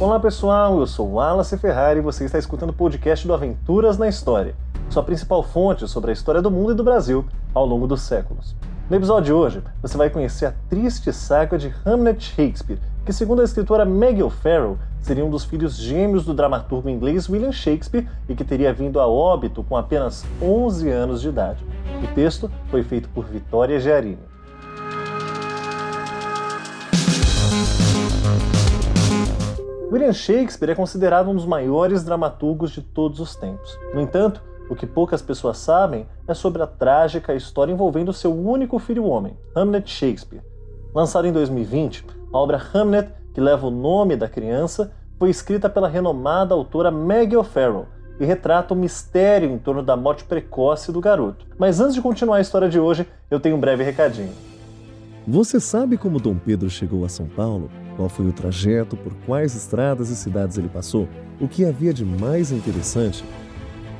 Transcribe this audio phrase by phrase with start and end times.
[0.00, 4.08] Olá pessoal, eu sou Wallace Ferrari e você está escutando o podcast do Aventuras na
[4.08, 4.56] História,
[4.90, 7.24] sua principal fonte sobre a história do mundo e do Brasil
[7.54, 8.56] ao longo dos séculos.
[8.90, 13.40] No episódio de hoje, você vai conhecer a triste saga de Hamlet Shakespeare, que segundo
[13.40, 18.34] a escritora Maggie O'Farrell, seria um dos filhos gêmeos do dramaturgo inglês William Shakespeare e
[18.34, 21.64] que teria vindo a óbito com apenas 11 anos de idade.
[22.02, 24.33] O texto foi feito por Vitória Giarini.
[29.94, 33.78] William Shakespeare é considerado um dos maiores dramaturgos de todos os tempos.
[33.94, 38.80] No entanto, o que poucas pessoas sabem é sobre a trágica história envolvendo seu único
[38.80, 40.42] filho homem, Hamlet Shakespeare.
[40.92, 45.86] Lançado em 2020, a obra Hamlet, que leva o nome da criança, foi escrita pela
[45.86, 47.86] renomada autora Maggie O'Farrell
[48.18, 51.46] e retrata o mistério em torno da morte precoce do garoto.
[51.56, 54.32] Mas antes de continuar a história de hoje, eu tenho um breve recadinho.
[55.24, 57.70] Você sabe como Dom Pedro chegou a São Paulo?
[57.96, 61.08] Qual foi o trajeto, por quais estradas e cidades ele passou?
[61.40, 63.24] O que havia de mais interessante?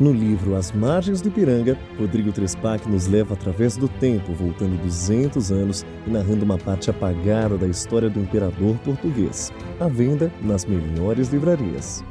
[0.00, 5.52] No livro As Margens do Ipiranga, Rodrigo Trespac nos leva através do tempo, voltando 200
[5.52, 9.52] anos e narrando uma parte apagada da história do imperador português.
[9.78, 12.02] À venda nas melhores livrarias.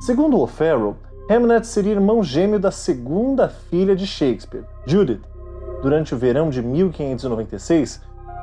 [0.00, 0.94] Segundo O'Farrell,
[1.30, 5.22] Hamlet seria irmão gêmeo da segunda filha de Shakespeare, Judith.
[5.80, 8.02] Durante o verão de 1596,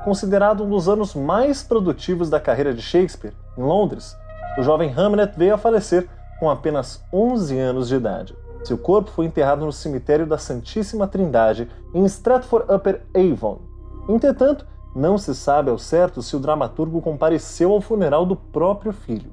[0.10, 4.18] considerado um dos anos mais produtivos da carreira de Shakespeare, em Londres,
[4.58, 8.36] o jovem Hamlet veio a falecer com apenas 11 anos de idade.
[8.64, 13.60] Seu corpo foi enterrado no cemitério da Santíssima Trindade, em Stratford-upon-Avon.
[14.10, 14.66] Entretanto,
[14.96, 19.32] não se sabe ao certo se o dramaturgo compareceu ao funeral do próprio filho.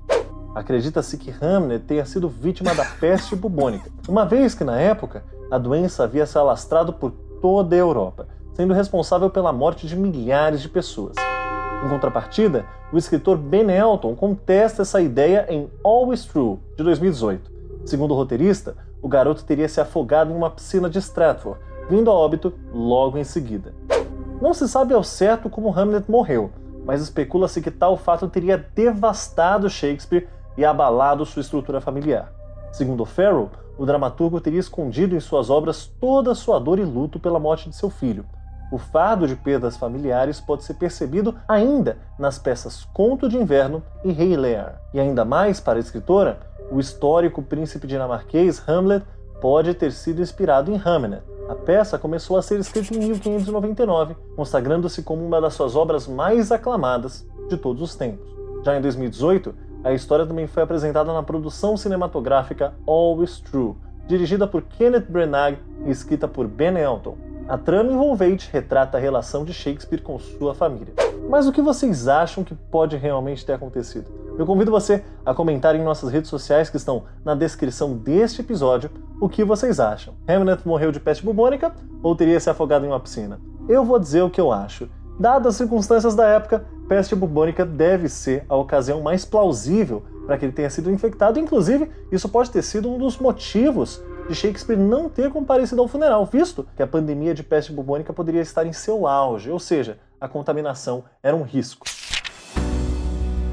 [0.54, 5.56] Acredita-se que Hamlet tenha sido vítima da peste bubônica, uma vez que, na época, a
[5.56, 10.68] doença havia se alastrado por toda a Europa, sendo responsável pela morte de milhares de
[10.70, 11.14] pessoas.
[11.84, 17.52] Em contrapartida, o escritor Ben Elton contesta essa ideia em Always True, de 2018.
[17.84, 22.14] Segundo o roteirista, o garoto teria se afogado em uma piscina de Stratford, vindo a
[22.14, 23.75] óbito logo em seguida.
[24.41, 26.50] Não se sabe ao certo como Hamlet morreu,
[26.86, 32.32] mas especula-se que tal fato teria devastado Shakespeare e abalado sua estrutura familiar.
[32.72, 37.38] Segundo Farrell, o dramaturgo teria escondido em suas obras toda sua dor e luto pela
[37.38, 38.25] morte de seu filho,
[38.71, 44.12] o fardo de perdas familiares pode ser percebido ainda nas peças Conto de Inverno e
[44.12, 44.81] Rei Lear.
[44.93, 46.41] E ainda mais para a escritora,
[46.71, 49.05] o histórico príncipe dinamarquês Hamlet
[49.41, 51.22] pode ter sido inspirado em Hamlet.
[51.49, 56.50] A peça começou a ser escrita em 1599, consagrando-se como uma das suas obras mais
[56.50, 58.26] aclamadas de todos os tempos.
[58.65, 63.76] Já em 2018, a história também foi apresentada na produção cinematográfica Always True,
[64.09, 67.16] dirigida por Kenneth Branagh e escrita por Ben Elton.
[67.48, 70.92] A trama envolvente retrata a relação de Shakespeare com sua família.
[71.28, 74.10] Mas o que vocês acham que pode realmente ter acontecido?
[74.36, 78.90] Eu convido você a comentar em nossas redes sociais que estão na descrição deste episódio
[79.20, 80.14] o que vocês acham.
[80.26, 83.38] Hamlet morreu de peste bubônica ou teria se afogado em uma piscina?
[83.68, 84.88] Eu vou dizer o que eu acho.
[85.16, 90.44] Dadas as circunstâncias da época, peste bubônica deve ser a ocasião mais plausível para que
[90.44, 91.38] ele tenha sido infectado.
[91.38, 96.26] Inclusive, isso pode ter sido um dos motivos de Shakespeare não ter comparecido ao funeral,
[96.26, 100.28] visto que a pandemia de peste bubônica poderia estar em seu auge, ou seja, a
[100.28, 101.87] contaminação era um risco.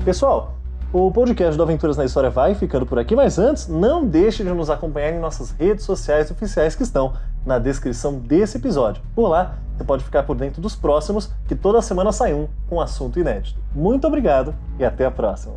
[0.04, 0.56] Pessoal,
[0.92, 4.50] o podcast do Aventuras na História vai ficando por aqui, mas antes, não deixe de
[4.50, 7.14] nos acompanhar em nossas redes sociais oficiais que estão
[7.46, 9.02] na descrição desse episódio.
[9.16, 12.80] Por lá, você pode ficar por dentro dos próximos, que toda semana sai um com
[12.80, 13.60] assunto inédito.
[13.74, 15.56] Muito obrigado e até a próxima!